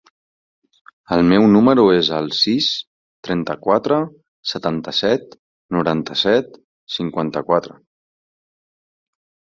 El 1.15 1.19
meu 1.31 1.45
número 1.55 1.83
es 1.97 2.09
el 2.21 2.29
sis, 2.37 2.71
trenta-quatre, 3.29 4.01
setanta-set, 4.55 5.39
noranta-set, 5.79 6.61
cinquanta-quatre. 6.99 7.83